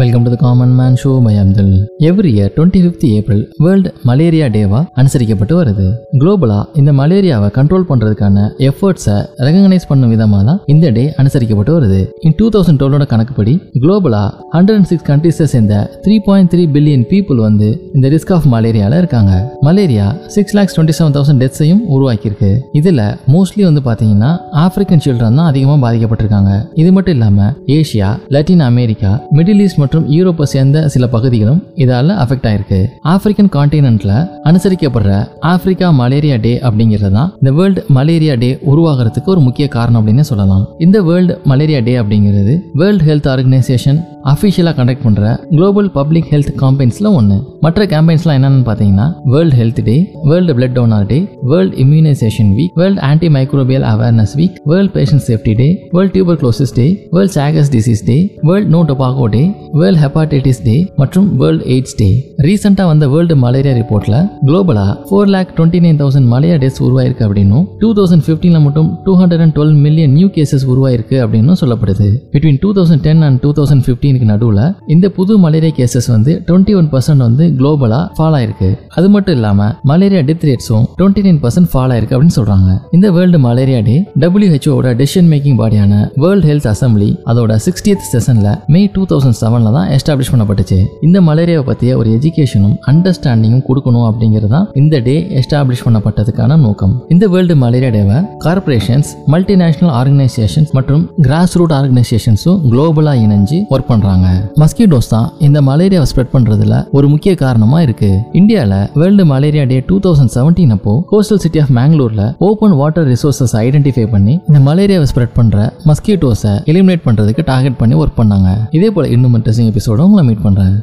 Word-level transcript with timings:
Welcome 0.00 0.24
to 0.26 0.30
the 0.32 0.36
common 0.42 0.74
man 0.78 0.94
show 1.00 1.10
by 1.24 1.32
Abdul 1.40 1.72
every 2.08 2.30
year 2.34 2.52
twenty 2.56 2.80
fifth 2.82 3.04
April 3.16 3.40
world 3.64 3.90
malaria 4.08 4.46
டேவா 4.54 4.80
அனுசரிக்கப்பட்டு 5.00 5.54
வருது. 5.58 5.86
குளோபலா 6.20 6.58
இந்த 6.80 6.90
மலேரியாவை 7.00 7.48
control 7.56 7.86
பண்றதுக்கான 7.90 8.44
எஃபர்ட்ஸை 8.68 9.16
recognise 9.46 9.86
பண்ணும் 9.90 10.12
விதமாக 10.14 10.44
தான் 10.48 10.60
இந்த 10.74 10.90
டே 10.98 11.04
அனுசரிக்கப்பட்டு 11.22 11.72
வருது. 11.78 11.98
இன் 12.28 12.36
டூ 12.38 12.46
தௌசண்ட் 12.54 12.80
டுவெலோட 12.82 13.06
கணக்குப்படி 13.12 13.54
குளோபலா 13.82 14.22
ஹண்ட்ரட் 14.54 14.78
அண்ட் 14.80 14.88
சிக்ஸ் 14.92 15.06
கண்ட்ரீஸை 15.10 15.48
சேர்ந்த 15.54 15.82
three 16.06 16.16
point 16.28 16.52
three 16.54 16.64
billion 16.76 17.04
people 17.12 17.40
வந்து 17.48 17.68
இந்த 17.98 18.06
ரிஸ்க் 18.14 18.32
ஆஃப் 18.38 18.48
மலேரியால 18.54 19.02
இருக்காங்க. 19.02 19.34
Malaria 19.68 20.06
six 20.36 20.56
lakhs 20.60 20.76
twenty 20.78 20.96
seven 21.00 21.16
thousand 21.18 21.42
டெத்ஸையும் 21.44 21.82
உருவாக்கியிருக்கு. 21.96 22.52
இதுல 22.82 23.02
மோஸ்ட்லி 23.34 23.64
வந்து 23.70 23.84
பாத்தீங்கன்னா 23.90 24.32
ஆப்பிரிக்கன் 24.64 25.04
சில்ட்ரன் 25.08 25.38
தான் 25.42 25.50
அதிகமாக 25.52 25.80
பாதிக்கப்பட்டிருக்காங்க. 25.86 26.54
இது 26.84 26.92
மட்டும் 26.98 27.16
இல்லாம 27.18 27.50
Asia 27.78 28.10
Latin 28.36 28.66
America 28.70 29.12
middle 29.38 29.62
east 29.66 29.78
மற்றும் 29.92 30.10
யூரோப்பை 30.16 30.46
சேர்ந்த 30.50 30.88
சில 30.94 31.04
பகுதிகளும் 31.14 31.60
இதால 31.84 32.14
அஃபெக்ட் 32.24 32.44
ஆயிருக்கு. 32.50 32.78
ஆப்பிரிக்கன் 33.12 33.48
கான்டினென்ட்ல 33.56 34.12
அனுசரிக்கப்படுற 34.48 35.14
ஆப்பிரிக்கா 35.52 35.88
மலேரியா 36.00 36.36
டே 36.44 36.52
அப்படிங்கிறது 36.68 37.10
தான் 37.16 37.32
இந்த 37.40 37.50
வேர்ல்டு 37.56 37.82
மலேரியா 37.96 38.34
டே 38.42 38.50
உருவாகிறதுக்கு 38.72 39.32
ஒரு 39.34 39.40
முக்கிய 39.46 39.66
காரணம் 39.76 40.00
அப்படின்னு 40.00 40.24
சொல்லலாம். 40.30 40.62
இந்த 40.86 40.98
வேர்ல்டு 41.08 41.34
மலேரியா 41.52 41.80
டே 41.88 41.94
அப்படிங்கிறது 42.02 42.54
வேர்ல்டு 42.82 43.04
ஹெல்த் 43.08 43.28
ஆர்கனைசேஷன் 43.32 44.00
அஃபிஷியலாக 44.32 44.74
கண்டக்ட் 44.78 45.04
பண்ணுற 45.06 45.24
குளோபல் 45.54 45.88
பப்ளிக் 45.98 46.28
ஹெல்த் 46.32 46.50
காம்பெயின்ஸில் 46.62 47.08
ஒன்று 47.18 47.36
மற்ற 47.64 47.86
கேம்பெயின்ஸ்லாம் 47.92 48.36
என்னென்னு 48.38 48.64
பார்த்தீங்கன்னா 48.68 49.06
world 49.32 49.56
health 49.60 49.80
day 49.88 49.96
world 50.30 50.54
blood 50.58 50.74
donor 50.78 51.06
day 51.12 51.18
world 51.52 51.76
immunisation 51.84 52.50
week 52.58 52.74
world 52.80 53.02
antimicrobial 53.36 53.86
awareness 53.92 54.34
week 54.40 54.56
world 54.72 54.92
patient 54.96 55.24
safety 55.28 55.54
day 55.60 55.68
world 55.96 56.12
tuberculosis 56.42 56.74
day 56.78 56.86
world 57.16 57.34
Chagas 57.38 57.70
disease 57.76 58.04
day 58.10 58.18
world 58.50 58.70
no 58.76 58.82
tobacco 58.90 59.26
day 59.36 59.42
world 59.80 60.00
hepatitis 60.04 60.62
day 60.68 60.76
மற்றும் 61.02 61.28
world 61.42 61.64
AIDS 61.74 61.96
day 62.02 62.10
ரீசெண்டாக 62.48 62.88
வந்த 62.92 63.08
world 63.14 63.36
malaria 63.44 63.74
ரிப்போர்ட்டில் 63.80 64.18
குளோபலாக 64.48 64.96
four 65.10 65.32
lakh 65.36 65.54
twenty 65.58 65.82
nine 65.86 66.00
thousand 66.02 66.30
malaria 66.34 66.58
deaths 66.64 66.82
உருவாயிருக்கு 66.88 67.26
அப்படின்னும் 67.28 67.66
two 67.82 67.90
thousand 68.00 68.26
ஃபிஃப்டீனில் 68.28 68.64
மட்டும் 68.66 68.90
two 69.06 69.14
hundred 69.20 69.44
and 69.46 69.56
twelve 69.58 69.76
million 69.86 70.14
new 70.18 70.30
cases 70.36 70.66
உருவாயிருக்கு 70.72 71.18
அப்படின்னு 71.24 71.58
சொல்லப்படுது. 71.62 72.08
Between 72.34 72.58
two 72.64 72.70
thousand 72.78 73.04
ten 73.08 73.22
and 73.28 73.38
two 73.44 73.52
thousand 73.58 73.84
நைன்டீனுக்கு 74.10 74.30
நடுவில் 74.32 74.64
இந்த 74.94 75.06
புது 75.16 75.32
மலேரியா 75.44 75.72
கேசஸ் 75.78 76.08
வந்து 76.14 76.32
டுவெண்ட்டி 76.46 76.72
ஒன் 76.78 76.88
பர்சன்ட் 76.92 77.24
வந்து 77.26 77.44
குளோபலாக 77.58 78.04
ஃபால் 78.16 78.36
ஆயிருக்கு. 78.38 78.68
அது 78.98 79.08
மட்டும் 79.14 79.36
இல்லாமல் 79.38 79.72
மலேரியா 79.90 80.22
டெத் 80.28 80.46
ரேட்ஸும் 80.48 80.84
டுவெண்ட்டி 80.98 81.22
நைன் 81.26 81.40
பர்சன்ட் 81.44 81.70
ஃபால் 81.72 81.92
ஆயிருக்கு 81.94 82.14
அப்படின்னு 82.16 82.36
சொல்கிறாங்க 82.38 82.70
இந்த 82.96 83.06
வேர்ல்டு 83.16 83.40
மலேரியா 83.46 83.80
டே 83.88 83.96
டபிள்யூஹெச்ஓட 84.24 84.92
டெசிஷன் 85.00 85.28
மேக்கிங் 85.32 85.58
பாடியான 85.60 85.92
வேர்ல்டு 86.24 86.48
ஹெல்த் 86.50 86.68
அசம்பிளி 86.72 87.10
அதோட 87.32 87.58
சிக்ஸ்டியத் 87.66 88.06
செஷனில் 88.12 88.50
மே 88.74 88.82
டூ 88.96 89.04
தௌசண்ட் 89.12 89.38
செவனில் 89.42 89.76
தான் 89.78 89.88
எஸ்டாப்ளிஷ் 89.96 90.32
பண்ணப்பட்டுச்சு. 90.32 90.78
இந்த 91.08 91.18
மலேரியாவை 91.28 91.64
பற்றிய 91.70 91.98
ஒரு 92.00 92.10
எஜுகேஷனும் 92.18 92.76
அண்டர்ஸ்டாண்டிங்கும் 92.92 93.64
கொடுக்கணும் 93.68 94.06
அப்படிங்கிறது 94.10 94.52
தான் 94.56 94.68
இந்த 94.82 95.02
டே 95.08 95.16
எஸ்டாப்ளிஷ் 95.40 95.84
பண்ணப்பட்டதுக்கான 95.86 96.58
நோக்கம். 96.66 96.94
இந்த 97.14 97.24
வேர்ல்டு 97.34 97.56
மலேரியா 97.64 97.92
டேவை 97.98 98.18
கார்பரேஷன்ஸ் 98.46 99.10
மல்டிநேஷனல் 99.34 99.94
ஆர்கனைசேஷன்ஸ் 100.00 100.72
மற்றும் 100.78 101.04
கிராஸ் 101.26 101.56
ரூட் 101.60 101.76
ஆர்கனைசேஷன்ஸும் 101.80 102.58
குளோபலாக 102.72 103.24
இணைஞ்சு 103.26 103.58
ஒர்க் 103.74 103.88
பண்ணுறாங்க 104.00 104.28
மஸ்கிட்டோஸ் 104.60 105.10
தான் 105.14 105.26
இந்த 105.46 105.58
மலேரியாவை 105.68 106.06
ஸ்ப்ரெட் 106.10 106.32
பண்ணுறதுல 106.34 106.74
ஒரு 106.96 107.06
முக்கிய 107.12 107.32
காரணமாக 107.42 107.84
இருக்கு. 107.86 108.10
இந்தியாவில் 108.40 108.76
world 109.00 109.24
malaria 109.32 109.64
day 109.72 109.78
two 109.90 109.96
thousand 110.06 110.32
seventeen 110.36 110.74
அப்போ 110.76 110.92
கோஸ்டல் 111.12 111.42
சிட்டி 111.44 111.60
ஆஃப் 111.64 111.72
மேங்களூரில் 111.78 112.24
ஓப்பன் 112.48 112.76
வாட்டர் 112.80 113.08
ரிசோர்சஸ் 113.12 113.54
ஐடென்டிஃபை 113.64 114.06
பண்ணி 114.14 114.34
இந்த 114.48 114.60
மலேரியாவை 114.68 115.08
ஸ்ப்ரெட் 115.12 115.36
பண்ணுற 115.38 115.66
மஸ்கிட்டோஸை 115.90 116.54
எலிமினேட் 116.72 117.06
பண்ணுறதுக்கு 117.08 117.44
டார்கெட் 117.52 117.80
பண்ணி 117.82 117.96
ஒர்க் 118.02 118.18
பண்ணாங்க. 118.20 118.50
இதே 118.78 118.90
போல் 118.96 119.12
இன்னும் 119.16 119.36
இன்ட்ரெஸ்டிங் 119.40 119.70
எபிசோட 119.72 120.06
உங்களை 120.08 120.24
மீட் 120.30 120.44
பண்ணுறேன் 120.46 120.74